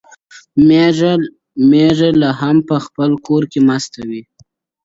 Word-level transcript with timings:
مېږی 1.69 2.09
لا 2.21 2.29
هم 2.41 2.57
په 2.67 2.75
خپل 2.85 3.11
کور 3.27 3.43
کي 3.51 3.59
مست 3.67 3.93
وي. 4.07 4.21